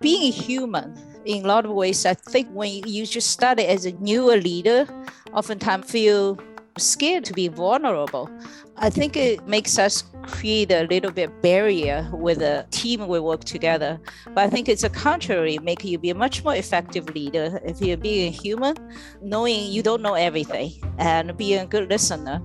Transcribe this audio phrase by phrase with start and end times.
[0.00, 3.92] being human in a lot of ways, I think when you just start as a
[3.92, 4.86] newer leader,
[5.32, 6.38] oftentimes feel
[6.78, 8.30] scared to be vulnerable.
[8.76, 13.42] I think it makes us create a little bit barrier with a team we work
[13.44, 13.98] together.
[14.26, 17.80] But I think it's a contrary, make you be a much more effective leader if
[17.80, 18.76] you're being human,
[19.22, 22.40] knowing you don't know everything and being a good listener.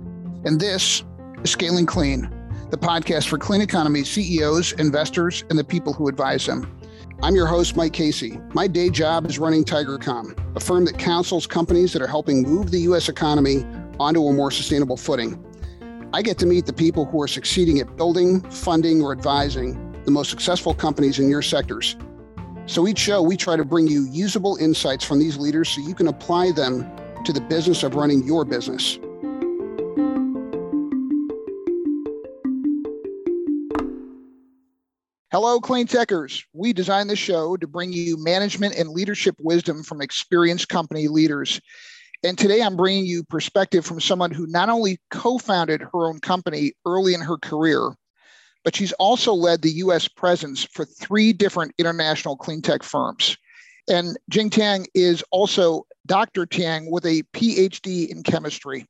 [0.45, 1.04] And this
[1.43, 2.27] is Scaling Clean,
[2.71, 6.73] the podcast for clean economy CEOs, investors, and the people who advise them.
[7.21, 8.39] I'm your host, Mike Casey.
[8.53, 12.71] My day job is running Tigercomm, a firm that counsels companies that are helping move
[12.71, 13.09] the U.S.
[13.09, 13.65] economy
[13.99, 15.38] onto a more sustainable footing.
[16.13, 20.12] I get to meet the people who are succeeding at building, funding, or advising the
[20.12, 21.98] most successful companies in your sectors.
[22.67, 25.93] So each show, we try to bring you usable insights from these leaders so you
[25.93, 26.90] can apply them
[27.26, 28.98] to the business of running your business.
[35.31, 36.44] Hello, Clean Techers.
[36.52, 41.62] We designed this show to bring you management and leadership wisdom from experienced company leaders.
[42.21, 46.20] And today I'm bringing you perspective from someone who not only co founded her own
[46.20, 47.93] company early in her career,
[48.65, 53.37] but she's also led the US presence for three different international clean tech firms.
[53.90, 56.46] And Jing Tian is also Dr.
[56.46, 58.85] Tian with a PhD in chemistry.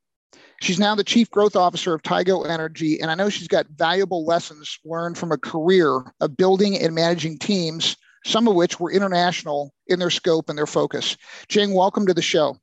[0.61, 4.25] She's now the chief growth officer of Tigo Energy, and I know she's got valuable
[4.25, 9.73] lessons learned from a career of building and managing teams, some of which were international
[9.87, 11.17] in their scope and their focus.
[11.47, 12.57] Jing, welcome to the show.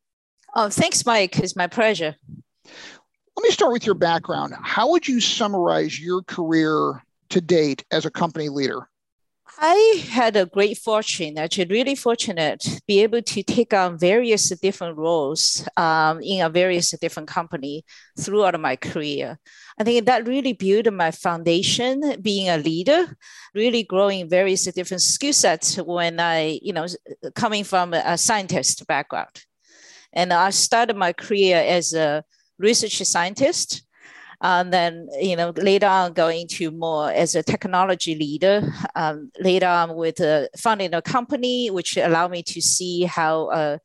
[0.54, 1.40] Oh, thanks, Mike.
[1.40, 2.14] It's my pleasure.
[2.64, 4.54] Let me start with your background.
[4.62, 8.88] How would you summarize your career to date as a company leader?
[9.60, 14.96] I had a great fortune, actually, really fortunate, be able to take on various different
[14.96, 17.84] roles um, in a various different company
[18.16, 19.36] throughout my career.
[19.76, 23.16] I think that really built my foundation, being a leader,
[23.52, 26.86] really growing various different skill sets when I, you know,
[27.34, 29.42] coming from a scientist background.
[30.12, 32.22] And I started my career as a
[32.60, 33.87] research scientist
[34.40, 39.66] and then you know later on going to more as a technology leader um, later
[39.66, 43.80] on with uh, founding a company which allowed me to see how a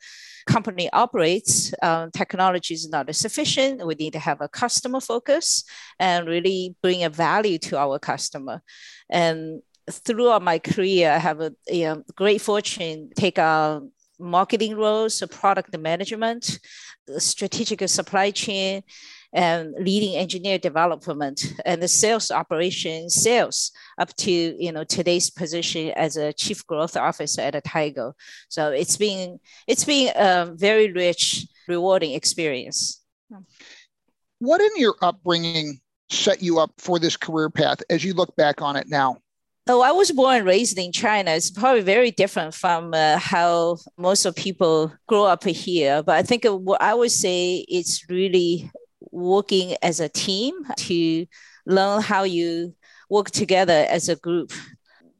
[0.45, 1.73] company operates.
[1.81, 3.85] Um, technology is not sufficient.
[3.85, 5.63] We need to have a customer focus
[5.99, 8.61] and really bring a value to our customer.
[9.09, 15.21] And throughout my career i have a you know, great fortune take on marketing roles
[15.29, 16.57] product management
[17.17, 18.81] strategic supply chain
[19.33, 25.89] and leading engineer development and the sales operation sales up to you know today's position
[25.95, 28.13] as a chief growth officer at a Tigo.
[28.49, 33.01] So it's been it's been a very rich, rewarding experience.
[34.39, 35.79] What in your upbringing
[36.09, 39.17] set you up for this career path as you look back on it now?
[39.65, 41.31] Oh, I was born and raised in China.
[41.31, 46.03] It's probably very different from uh, how most of people grow up here.
[46.03, 48.69] But I think what I would say it's really
[49.13, 51.25] working as a team to
[51.65, 52.75] learn how you
[53.09, 54.51] work together as a group.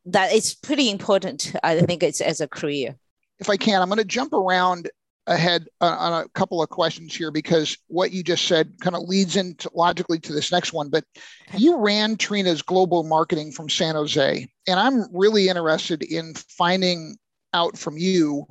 [0.06, 1.54] That is pretty important.
[1.64, 2.96] I think it's as a career.
[3.40, 4.90] If I can, I'm going to jump around
[5.28, 9.38] ahead on a couple of questions here because what you just said kind of leads
[9.38, 10.90] into logically to this next one.
[10.90, 11.06] But
[11.58, 17.16] you ran Trina's global marketing from San Jose, and I'm really interested in finding
[17.54, 18.46] out from you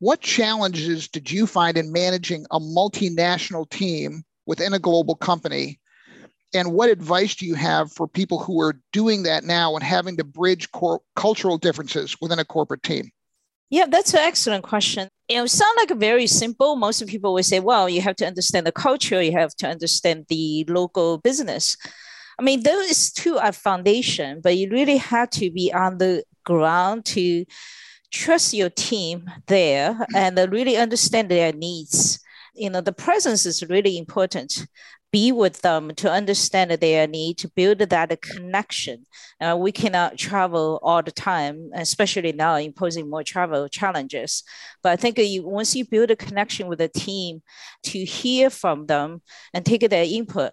[0.00, 5.78] what challenges did you find in managing a multinational team within a global company?
[6.54, 10.16] And what advice do you have for people who are doing that now and having
[10.16, 13.10] to bridge cor- cultural differences within a corporate team?
[13.70, 15.10] Yeah, that's an excellent question.
[15.28, 16.74] It sound like very simple.
[16.74, 20.24] Most people would say, well, you have to understand the culture, you have to understand
[20.30, 21.76] the local business.
[22.38, 27.04] I mean, those two are foundation, but you really have to be on the ground
[27.06, 27.44] to
[28.10, 32.20] trust your team there and really understand their needs
[32.58, 34.66] you know the presence is really important.
[35.10, 39.06] Be with them to understand their need to build that connection.
[39.40, 44.42] Uh, we cannot travel all the time especially now imposing more travel challenges.
[44.82, 47.42] But i think you, once you build a connection with the team
[47.84, 49.22] to hear from them
[49.54, 50.52] and take their input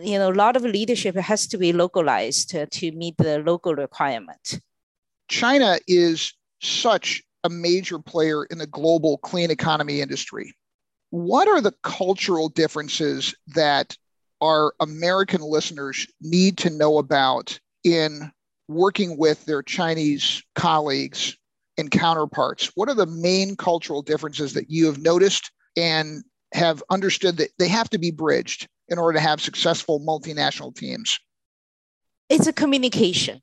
[0.00, 3.74] you know a lot of leadership has to be localized to, to meet the local
[3.74, 4.60] requirement.
[5.28, 10.54] China is such a major player in the global clean economy industry
[11.12, 13.94] what are the cultural differences that
[14.40, 18.32] our American listeners need to know about in
[18.66, 21.36] working with their Chinese colleagues
[21.76, 22.72] and counterparts?
[22.76, 26.24] What are the main cultural differences that you have noticed and
[26.54, 31.18] have understood that they have to be bridged in order to have successful multinational teams?
[32.30, 33.42] It's a communication.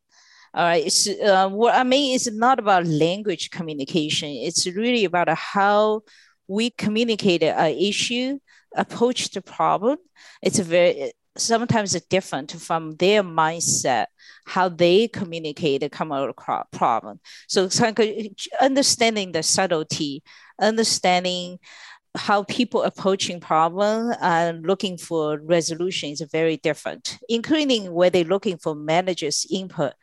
[0.56, 0.88] All right.
[0.88, 4.30] It's, uh, what I mean is not about language communication.
[4.30, 6.01] It's really about how
[6.50, 8.40] we communicate an issue,
[8.75, 9.98] approach the problem.
[10.42, 14.07] It's very sometimes different from their mindset,
[14.46, 16.36] how they communicate, come out
[16.72, 17.19] problem.
[17.48, 17.69] So
[18.60, 20.24] understanding the subtlety,
[20.60, 21.60] understanding
[22.18, 28.57] how people approaching problem and looking for resolution is very different, including where they're looking
[28.57, 29.94] for managers' input.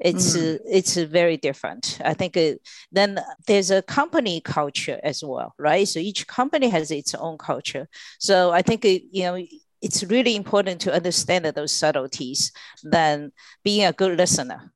[0.00, 0.58] It's mm.
[0.68, 1.98] it's very different.
[2.04, 2.54] I think uh,
[2.90, 5.86] then there's a company culture as well, right?
[5.86, 7.88] So each company has its own culture.
[8.18, 9.38] So I think uh, you know
[9.80, 12.50] it's really important to understand those subtleties
[12.82, 13.32] than
[13.62, 14.72] being a good listener.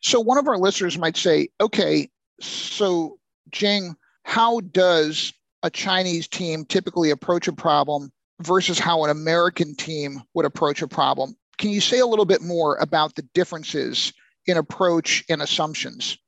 [0.00, 2.08] So one of our listeners might say, okay,
[2.40, 3.18] so
[3.50, 5.32] Jing, how does
[5.62, 10.88] a Chinese team typically approach a problem versus how an American team would approach a
[10.88, 11.36] problem?
[11.58, 14.12] Can you say a little bit more about the differences
[14.46, 16.18] in approach and assumptions?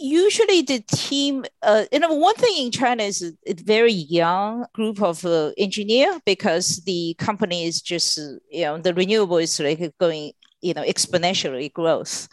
[0.00, 5.02] usually the team uh, you know one thing in china is a very young group
[5.02, 8.18] of uh, engineer because the company is just
[8.50, 10.32] you know the renewable is like going
[10.62, 12.28] you know exponentially growth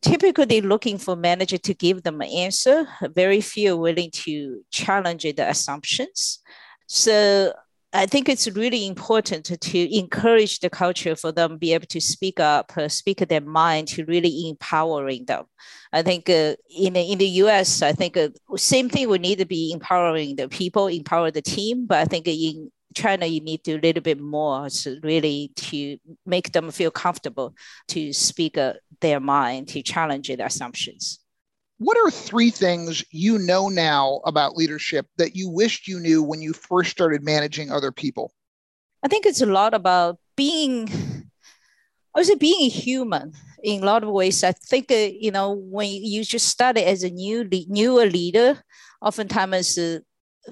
[0.00, 5.48] typically looking for manager to give them an answer very few willing to challenge the
[5.48, 6.38] assumptions
[6.86, 7.52] so
[7.94, 12.40] I think it's really important to, encourage the culture for them be able to speak
[12.40, 15.44] up, uh, speak their mind, to really empowering them.
[15.92, 19.10] I think uh, in in the U.S., I think uh, same thing.
[19.10, 21.86] We need to be empowering the people, empower the team.
[21.86, 25.98] But I think in China, you need to a little bit more to really to
[26.24, 27.54] make them feel comfortable
[27.88, 31.21] to speak uh, their mind, to challenge the assumptions.
[31.82, 36.40] What are three things you know now about leadership that you wished you knew when
[36.40, 38.32] you first started managing other people?
[39.02, 40.88] I think it's a lot about being,
[42.14, 43.32] I would say, being a human
[43.64, 44.44] in a lot of ways.
[44.44, 48.62] I think, uh, you know, when you just started as a new newer leader,
[49.00, 49.98] oftentimes uh,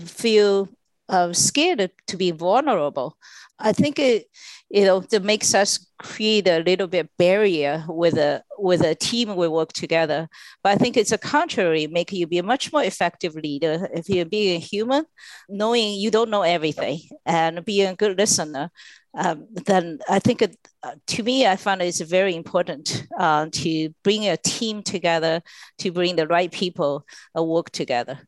[0.00, 0.68] feel
[1.10, 3.16] uh, scared to be vulnerable.
[3.58, 4.26] I think it,
[4.70, 9.36] you know, that makes us create a little bit barrier with a with a team
[9.36, 10.28] we work together.
[10.62, 14.08] But I think it's a contrary, make you be a much more effective leader if
[14.08, 15.04] you're being a human,
[15.48, 18.70] knowing you don't know everything and being a good listener.
[19.12, 23.90] Um, then I think it, uh, to me, I find it's very important uh, to
[24.04, 25.42] bring a team together,
[25.78, 27.04] to bring the right people
[27.36, 28.20] uh, work together.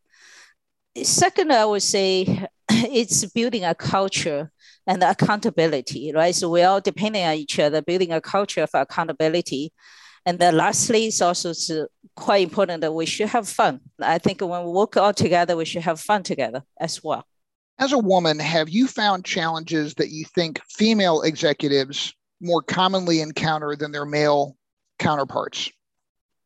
[1.02, 2.46] Second, I would say
[2.90, 4.50] it's building a culture
[4.87, 6.34] and accountability, right?
[6.34, 9.73] So we're all depending on each other, building a culture of accountability.
[10.25, 11.52] And then lastly, it's also
[12.14, 13.81] quite important that we should have fun.
[14.00, 17.25] I think when we work all together, we should have fun together as well.
[17.79, 23.75] As a woman, have you found challenges that you think female executives more commonly encounter
[23.76, 24.56] than their male
[24.99, 25.70] counterparts?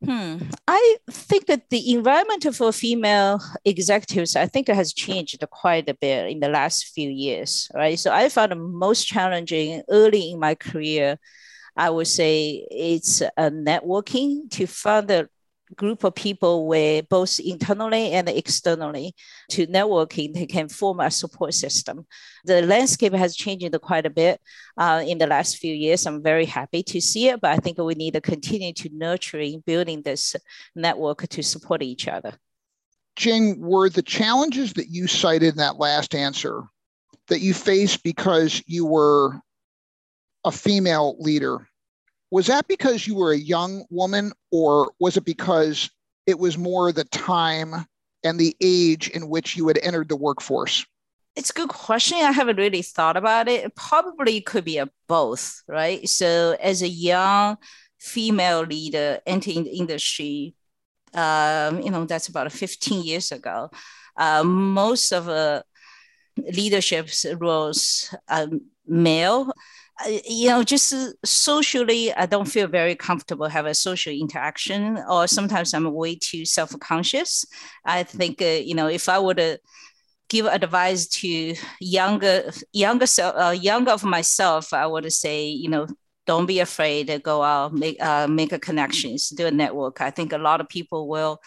[0.05, 0.37] Hmm.
[0.69, 6.31] I think that the environment for female executives, I think, has changed quite a bit
[6.31, 7.99] in the last few years, right?
[7.99, 11.19] So I found the most challenging early in my career.
[11.77, 15.29] I would say it's a networking to find the
[15.75, 19.15] group of people where both internally and externally
[19.51, 22.07] to networking they can form a support system.
[22.45, 24.41] The landscape has changed quite a bit
[24.77, 26.07] uh, in the last few years.
[26.07, 29.63] I'm very happy to see it but i think we need to continue to nurturing
[29.67, 30.37] building this
[30.75, 32.33] network to support each other.
[33.17, 36.65] Jing were the challenges that you cited in that last answer
[37.29, 39.41] that you faced because you were
[40.45, 41.67] a female leader
[42.37, 45.89] was that because you were a young woman, or was it because
[46.27, 47.87] it was more the time
[48.25, 50.85] and the age in which you had entered the workforce?
[51.35, 52.19] It's a good question.
[52.19, 53.65] I haven't really thought about it.
[53.65, 56.07] it probably could be a both, right?
[56.07, 57.57] So, as a young
[57.99, 60.55] female leader entering the industry,
[61.15, 63.71] um, you know, that's about 15 years ago.
[64.15, 65.65] Uh, most of the
[66.37, 67.09] leadership
[67.41, 68.15] roles
[68.87, 69.51] male
[70.25, 75.73] you know, just socially, I don't feel very comfortable have a social interaction, or sometimes
[75.73, 77.47] I'm way too self-conscious.
[77.85, 79.57] I think, uh, you know, if I would uh,
[80.29, 85.87] give advice to younger, younger, uh, younger of myself, I would say, you know,
[86.27, 90.01] don't be afraid to go out, make uh, make a connections, do a network.
[90.01, 91.41] I think a lot of people will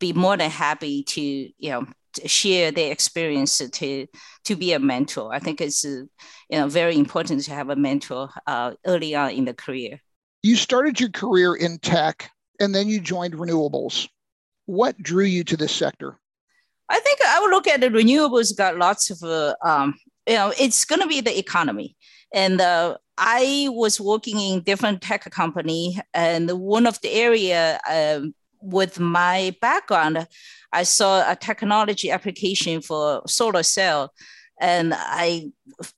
[0.00, 1.86] be more than happy to, you know,
[2.26, 4.06] share their experience to
[4.44, 5.32] to be a mentor.
[5.32, 6.08] I think it's you
[6.50, 10.00] know very important to have a mentor uh, early on in the career.
[10.42, 14.08] You started your career in tech, and then you joined renewables.
[14.66, 16.18] What drew you to this sector?
[16.88, 18.56] I think I would look at the renewables.
[18.56, 19.94] Got lots of uh, um,
[20.26, 21.96] you know, it's going to be the economy,
[22.34, 28.34] and uh, I was working in different tech company, and one of the area um,
[28.62, 30.26] with my background,
[30.72, 34.12] I saw a technology application for solar cell,
[34.60, 35.50] and I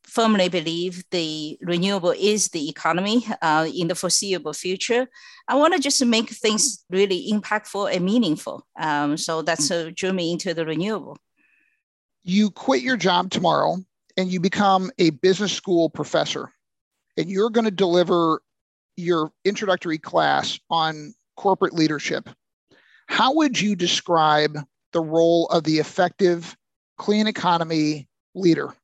[0.05, 5.07] firmly believe the renewable is the economy uh, in the foreseeable future.
[5.49, 8.67] I want to just make things really impactful and meaningful.
[8.79, 11.19] Um, so that's what drew me into the renewable.
[12.23, 13.77] You quit your job tomorrow
[14.17, 16.51] and you become a business school professor,
[17.17, 18.41] and you're going to deliver
[18.97, 22.31] your introductory class on corporate leadership.
[23.07, 24.59] How would you describe
[24.93, 26.57] the role of the effective
[26.99, 28.75] clean economy leader?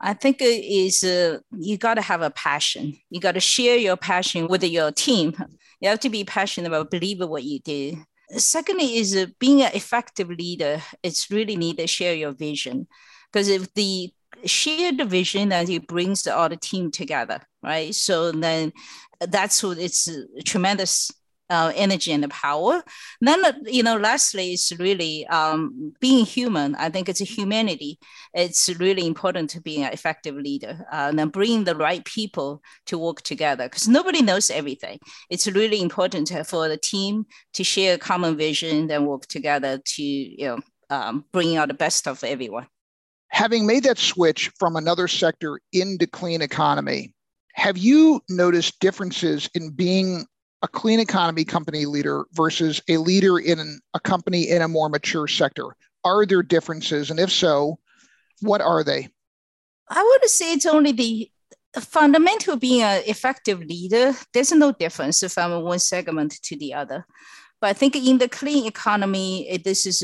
[0.00, 2.98] I think it is uh, you got to have a passion.
[3.08, 5.34] You got to share your passion with your team.
[5.80, 8.04] You have to be passionate about believe what you do.
[8.36, 10.82] Secondly, is uh, being an effective leader.
[11.02, 12.86] It's really need to share your vision,
[13.32, 14.12] because if the
[14.44, 17.94] shared vision, that it brings the team together, right?
[17.94, 18.72] So then
[19.20, 20.10] that's what it's
[20.44, 21.10] tremendous
[21.50, 22.82] uh, energy and power.
[23.20, 26.74] Then, you know, lastly, it's really um, being human.
[26.76, 27.98] I think it's a humanity.
[28.34, 32.98] It's really important to be an effective leader uh, and bring the right people to
[32.98, 34.98] work together because nobody knows everything.
[35.30, 40.02] It's really important for the team to share a common vision and work together to,
[40.02, 40.58] you know,
[40.90, 42.66] um, bring out the best of everyone.
[43.28, 47.12] Having made that switch from another sector into clean economy,
[47.54, 50.26] have you noticed differences in being
[50.66, 55.28] a clean economy company leader versus a leader in a company in a more mature
[55.28, 55.68] sector?
[56.04, 57.10] Are there differences?
[57.10, 57.78] And if so,
[58.40, 59.08] what are they?
[59.88, 61.30] I would say it's only the
[61.80, 64.12] fundamental being an effective leader.
[64.32, 67.06] There's no difference from one segment to the other.
[67.60, 70.02] But I think in the clean economy, this is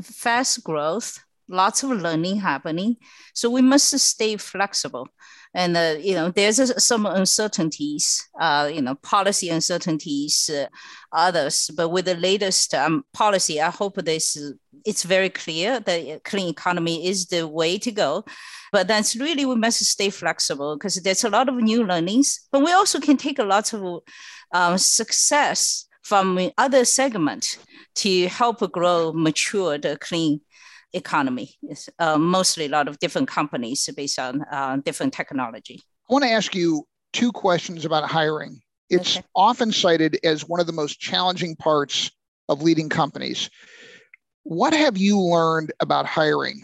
[0.00, 2.96] fast growth, lots of learning happening.
[3.34, 5.08] So we must stay flexible
[5.54, 10.66] and uh, you know there's uh, some uncertainties uh, you know policy uncertainties uh,
[11.12, 11.70] others.
[11.74, 14.36] But with the latest um, policy i hope this
[14.84, 18.24] it's very clear that clean economy is the way to go.
[18.72, 22.62] But that's really we must stay flexible because there's a lot of new learnings but
[22.62, 24.02] we also can take a lot of
[24.52, 27.58] um, success from other segment
[27.96, 30.40] to help grow mature the clean
[30.92, 31.54] economy.
[31.62, 35.82] It's uh, mostly a lot of different companies based on uh, different technology.
[36.08, 38.60] I want to ask you two questions about hiring.
[38.90, 39.26] It's okay.
[39.34, 42.10] often cited as one of the most challenging parts
[42.48, 43.50] of leading companies.
[44.44, 46.62] What have you learned about hiring?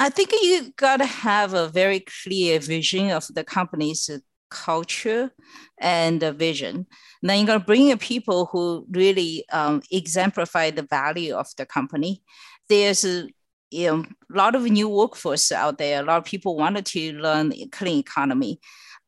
[0.00, 4.10] I think you got to have a very clear vision of the company's
[4.50, 5.30] culture
[5.78, 6.86] and the vision.
[7.22, 11.48] And then you're going to bring in people who really um, exemplify the value of
[11.56, 12.22] the company.
[12.68, 13.28] There's a
[13.72, 16.00] you know, a lot of new workforce out there.
[16.00, 18.60] A lot of people wanted to learn clean economy.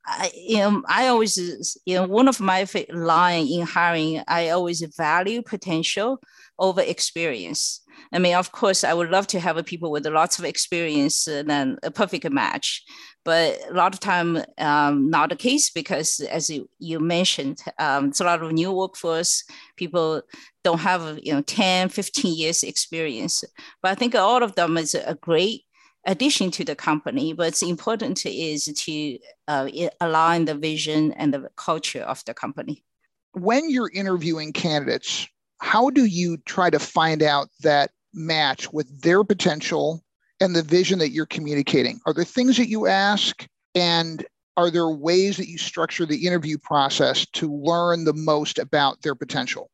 [0.06, 4.82] I, you know, I always, you know, one of my line in hiring, I always
[4.96, 6.20] value potential
[6.58, 7.80] over experience.
[8.12, 11.32] I mean, of course, I would love to have people with lots of experience uh,
[11.32, 12.84] and then a perfect match
[13.24, 18.08] but a lot of time um, not the case because as you, you mentioned um,
[18.08, 19.44] it's a lot of new workforce.
[19.76, 20.22] People
[20.62, 23.44] don't have you know 10 15 years experience.
[23.82, 25.62] But i think all of them is a great
[26.06, 27.32] addition to the company.
[27.32, 29.68] But it's important is to uh,
[30.00, 32.84] align the vision and the culture of the company.
[33.32, 35.26] When you're interviewing candidates
[35.64, 40.03] how do you try to find out that match with their potential
[40.44, 42.00] and the vision that you're communicating?
[42.06, 43.46] Are there things that you ask?
[43.74, 44.24] And
[44.56, 49.14] are there ways that you structure the interview process to learn the most about their
[49.14, 49.70] potential?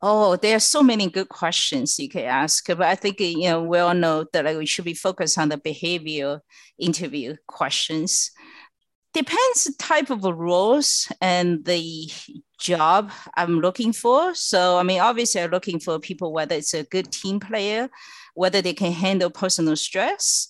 [0.00, 3.62] Oh, there are so many good questions you can ask, but I think you know
[3.62, 6.40] we all know that like, we should be focused on the behavior
[6.78, 8.32] interview questions.
[9.14, 12.10] Depends the type of roles and the
[12.58, 14.34] job I'm looking for.
[14.34, 17.88] So I mean, obviously, I'm looking for people whether it's a good team player,
[18.34, 20.48] whether they can handle personal stress,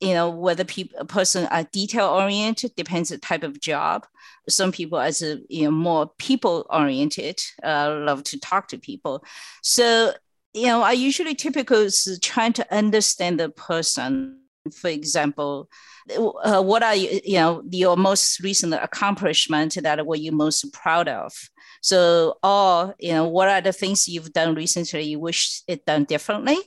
[0.00, 4.04] you know, whether people, a person are detail oriented, depends the type of job.
[4.48, 9.24] Some people as a, you know, more people oriented, uh, love to talk to people.
[9.62, 10.12] So,
[10.54, 14.40] you know, I usually typically is trying to understand the person.
[14.74, 15.68] For example,
[16.16, 21.08] uh, what are you, you know, your most recent accomplishment that were you most proud
[21.08, 21.32] of?
[21.80, 26.04] So, or, you know, what are the things you've done recently you wish it done
[26.04, 26.58] differently?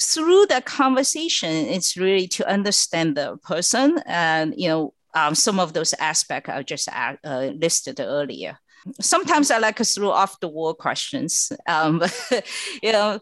[0.00, 5.72] Through that conversation, it's really to understand the person and, you know, um, some of
[5.72, 8.58] those aspects I just uh, listed earlier.
[9.00, 11.50] sometimes I like to throw off the wall questions.
[11.66, 12.02] Um,
[12.82, 13.20] you know,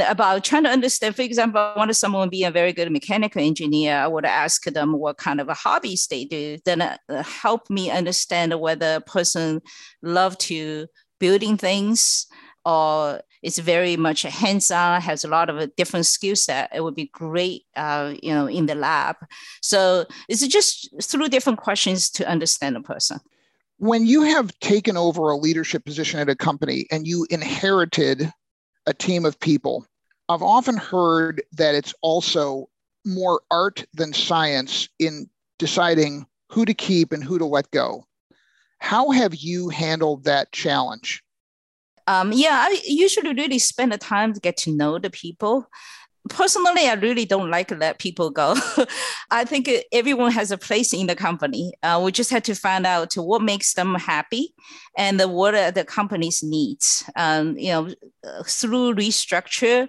[0.00, 1.16] about trying to understand.
[1.16, 3.96] For example, I want someone be a very good mechanical engineer.
[3.96, 6.58] I would ask them what kind of hobbies they do.
[6.64, 9.60] Then uh, help me understand whether a person
[10.02, 10.86] love to
[11.18, 12.26] building things
[12.68, 16.70] or it's very much hands-on, has a lot of a different skill set.
[16.74, 19.16] It would be great, uh, you know, in the lab.
[19.62, 23.20] So it's just through different questions to understand a person
[23.78, 28.32] when you have taken over a leadership position at a company and you inherited
[28.86, 29.86] a team of people,
[30.28, 32.68] I've often heard that it's also
[33.06, 38.04] more art than science in deciding who to keep and who to let go.
[38.80, 41.22] How have you handled that challenge?
[42.08, 45.68] Um, yeah, I usually really spend the time to get to know the people
[46.28, 48.54] personally, I really don't like let people go.
[49.30, 51.72] I think everyone has a place in the company.
[51.82, 54.54] Uh, we just had to find out what makes them happy
[54.96, 57.08] and what are the company's needs.
[57.16, 57.88] Um, you know,
[58.46, 59.88] through restructure,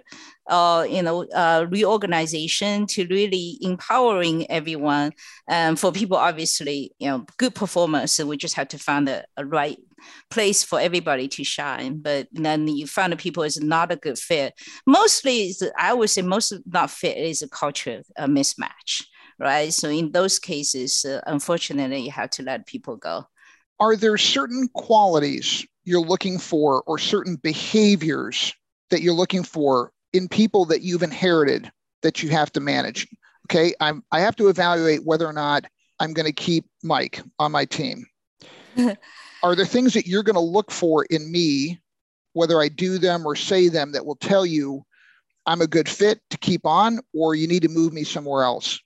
[0.50, 5.12] uh, you know, uh, reorganization to really empowering everyone.
[5.48, 8.12] And for people, obviously, you know, good performance.
[8.12, 9.78] So we just have to find a right
[10.30, 12.00] place for everybody to shine.
[12.00, 14.54] But then you find that people is not a good fit.
[14.86, 19.04] Mostly, I would say most not fit is a culture a mismatch,
[19.38, 19.72] right?
[19.72, 23.24] So in those cases, uh, unfortunately, you have to let people go.
[23.78, 28.52] Are there certain qualities you're looking for or certain behaviors
[28.90, 31.70] that you're looking for in people that you've inherited
[32.02, 33.08] that you have to manage?
[33.46, 35.64] Okay, I'm I have to evaluate whether or not
[35.98, 38.06] I'm going to keep Mike on my team.
[39.42, 41.80] are there things that you're going to look for in me,
[42.32, 44.84] whether I do them or say them, that will tell you
[45.46, 48.78] I'm a good fit to keep on, or you need to move me somewhere else?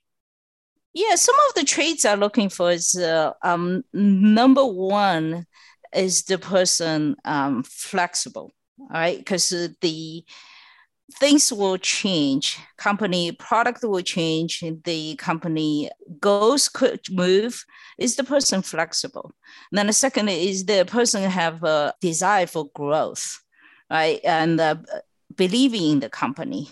[0.93, 5.45] Yeah, some of the traits I'm looking for is uh, um, number one
[5.93, 9.17] is the person um, flexible, all right?
[9.17, 10.23] Because the
[11.13, 12.57] things will change.
[12.77, 14.63] Company product will change.
[14.83, 17.63] The company goals could move.
[17.97, 19.33] Is the person flexible?
[19.71, 23.41] And then the second is the person have a desire for growth
[23.89, 24.19] right?
[24.23, 24.75] And uh,
[25.35, 26.69] believing in the company.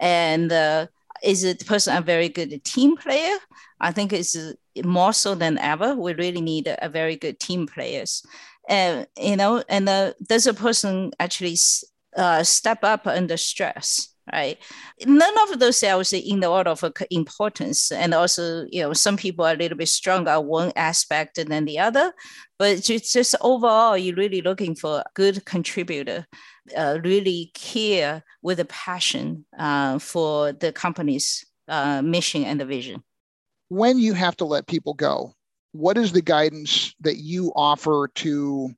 [0.00, 0.86] And uh,
[1.22, 3.36] is the person a very good team player?
[3.80, 4.36] I think it's
[4.84, 5.94] more so than ever.
[5.94, 8.24] We really need a, very good team players.
[8.68, 11.56] And you know and uh, does a person actually
[12.16, 14.58] uh, step up under stress right?
[15.04, 17.90] None of those say in the order of importance.
[17.90, 21.64] And also you know some people are a little bit stronger at one aspect than
[21.64, 22.12] the other
[22.58, 26.26] but just, just overall you're really looking for a good contributor
[26.76, 33.02] uh, really care with a passion uh, for the company's uh, mission and the vision.
[33.68, 35.34] When you have to let people go
[35.72, 38.70] what is the guidance that you offer to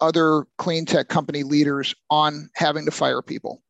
[0.00, 3.62] other clean tech company leaders on having to fire people?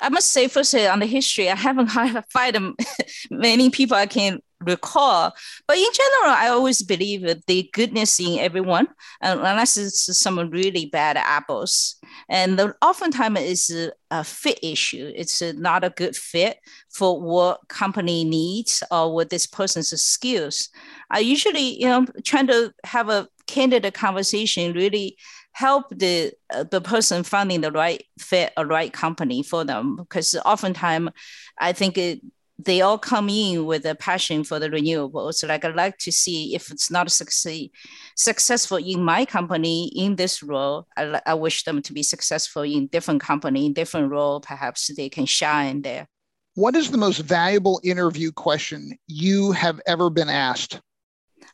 [0.00, 1.88] I must say, first uh, on the history, I haven't
[2.30, 2.58] fired
[3.30, 5.32] many people I can recall.
[5.66, 8.88] But in general, I always believe the goodness in everyone,
[9.20, 11.96] unless it's some really bad apples.
[12.28, 15.12] And oftentimes it's a fit issue.
[15.14, 16.58] It's uh, not a good fit
[16.90, 20.68] for what company needs or what this person's skills.
[21.10, 25.16] I usually, you know, trying to have a candid conversation really
[25.56, 29.96] help the uh, the person finding the right fit or right company for them.
[29.96, 31.10] Because oftentimes
[31.58, 32.20] i think it,
[32.58, 35.48] they all come in with a passion for the renewables.
[35.48, 37.72] Like i'd like to see if it's not succeed,
[38.16, 42.88] successful in my company in this role I, I wish them to be successful in
[42.88, 44.40] different company in different role.
[44.40, 46.06] Perhaps they can shine there.
[46.54, 50.80] What is the most valuable interview question you have ever been asked?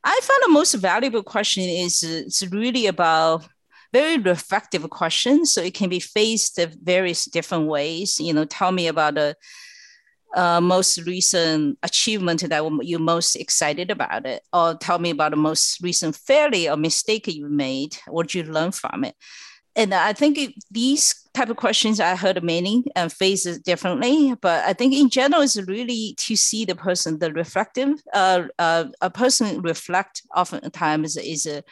[0.02, 3.46] I find the most valuable question is it's really about
[3.92, 5.44] very reflective question.
[5.46, 8.18] So it can be faced various different ways.
[8.18, 9.36] You know, tell me about the
[10.34, 15.36] uh, most recent achievement that you're most excited about it, or tell me about the
[15.36, 17.96] most recent failure or mistake you made.
[18.08, 19.14] What you learn from it?
[19.74, 20.38] And I think
[20.70, 25.40] these type of questions I heard many and face differently, but I think in general
[25.40, 27.94] it's really to see the person, the reflective.
[28.12, 31.62] Uh, uh, a person reflect oftentimes is a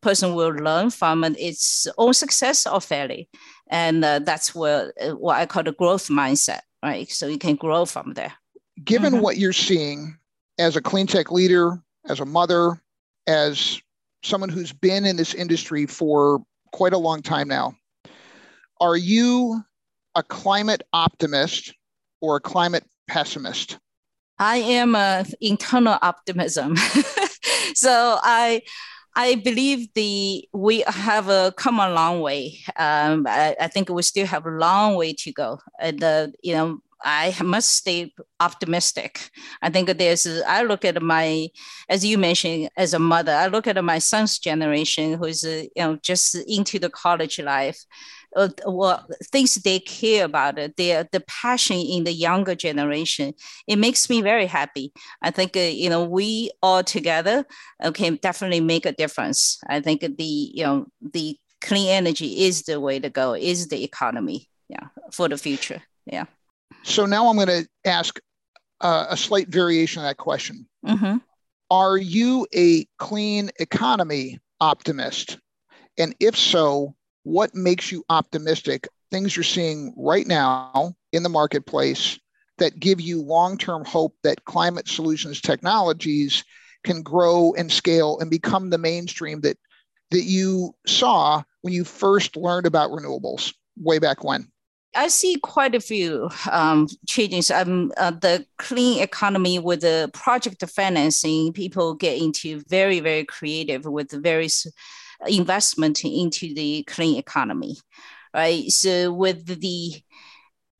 [0.00, 3.24] person will learn from its own success or failure.
[3.70, 7.10] And uh, that's where uh, what I call the growth mindset, right?
[7.10, 8.32] So you can grow from there.
[8.84, 9.22] Given mm-hmm.
[9.22, 10.16] what you're seeing
[10.58, 12.80] as a clean tech leader, as a mother,
[13.26, 13.80] as
[14.22, 17.74] someone who's been in this industry for quite a long time now,
[18.80, 19.62] are you
[20.14, 21.74] a climate optimist
[22.20, 23.78] or a climate pessimist?
[24.38, 26.76] I am a internal optimism.
[27.74, 28.62] so I
[29.18, 32.60] I believe the we have come a long way.
[32.76, 36.54] Um, I, I, think we still have a long way to go, and uh, you
[36.54, 39.30] know I must stay optimistic.
[39.62, 41.48] I think there's, I look at my,
[41.88, 45.82] as you mentioned, as a mother, I look at my son's generation who's, uh, you
[45.82, 47.78] know, just into the college life.
[48.36, 53.32] Uh, well, things they care about it, their the passion in the younger generation,
[53.66, 54.92] it makes me very happy.
[55.22, 57.46] I think uh, you know we all together
[57.82, 59.58] uh, can definitely make a difference.
[59.66, 63.82] I think the you know the clean energy is the way to go, is the
[63.82, 66.26] economy, yeah, for the future, yeah.
[66.88, 68.18] So now I'm going to ask
[68.80, 70.66] uh, a slight variation of that question.
[70.86, 71.18] Mm-hmm.
[71.70, 75.38] Are you a clean economy optimist?
[75.98, 78.88] And if so, what makes you optimistic?
[79.10, 82.18] Things you're seeing right now in the marketplace
[82.56, 86.42] that give you long term hope that climate solutions technologies
[86.84, 89.58] can grow and scale and become the mainstream that,
[90.10, 94.48] that you saw when you first learned about renewables way back when?
[94.94, 97.50] I see quite a few um, changes.
[97.50, 103.84] Um, uh, the clean economy with the project financing, people get into very, very creative
[103.84, 104.66] with various
[105.26, 107.76] investment into the clean economy,
[108.34, 108.70] right?
[108.70, 110.02] So with the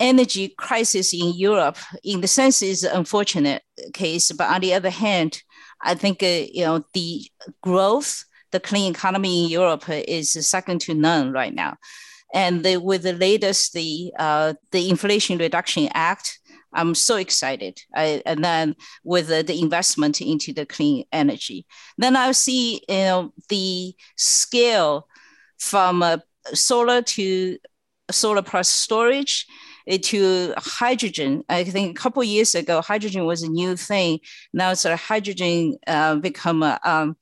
[0.01, 5.43] energy crisis in Europe, in the sense is unfortunate case, but on the other hand,
[5.81, 7.23] I think uh, you know the
[7.63, 11.77] growth, the clean economy in Europe is second to none right now.
[12.35, 16.39] And the, with the latest, the, uh, the Inflation Reduction Act,
[16.73, 17.81] I'm so excited.
[17.95, 22.95] I, and then with the, the, investment into the clean energy, then I see you
[22.95, 25.09] know the scale
[25.59, 26.19] from uh,
[26.53, 27.59] solar to
[28.11, 29.47] solar plus storage
[29.91, 31.45] uh, to hydrogen.
[31.49, 34.21] I think a couple years ago, hydrogen was a new thing.
[34.53, 37.17] Now it's a hydrogen uh, become a, um,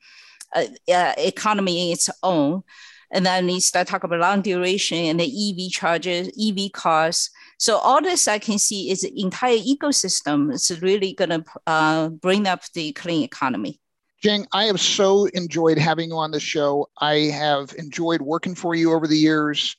[0.55, 2.62] a, a economy in its own.
[3.12, 7.31] And then we start talking about long duration and the EV charges, EV cars.
[7.59, 12.09] So all this I can see is the entire ecosystem is really going to uh,
[12.09, 13.81] bring up the clean economy.
[14.23, 16.88] Jing, I have so enjoyed having you on the show.
[17.01, 19.77] I have enjoyed working for you over the years,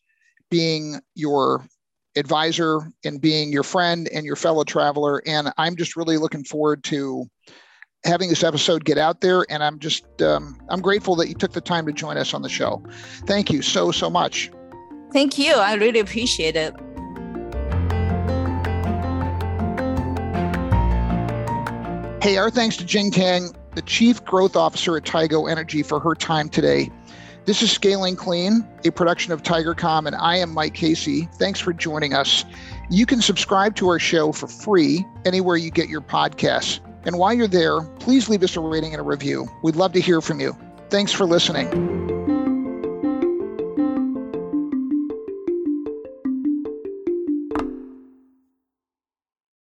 [0.50, 1.68] being your
[2.16, 5.22] advisor and being your friend and your fellow traveler.
[5.26, 7.30] And I'm just really looking forward to
[8.04, 9.46] having this episode get out there.
[9.50, 12.42] And I'm just, um, I'm grateful that you took the time to join us on
[12.42, 12.82] the show.
[13.26, 14.52] Thank you so, so much.
[15.14, 15.54] Thank you.
[15.54, 16.74] I really appreciate it.
[22.22, 26.14] Hey, our thanks to Jing Tian, the Chief Growth Officer at Tigo Energy, for her
[26.14, 26.92] time today.
[27.46, 31.30] This is Scaling Clean, a production of Tigercomm, and I am Mike Casey.
[31.36, 32.44] Thanks for joining us.
[32.90, 36.82] You can subscribe to our show for free anywhere you get your podcasts.
[37.08, 39.48] And while you're there, please leave us a rating and a review.
[39.64, 40.56] We'd love to hear from you.
[40.90, 42.17] Thanks for listening.